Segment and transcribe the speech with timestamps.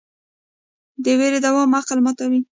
[1.03, 2.39] د ویرې دوام عقل ماتوي.